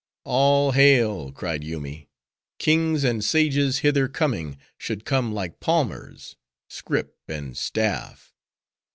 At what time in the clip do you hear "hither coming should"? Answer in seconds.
3.85-5.05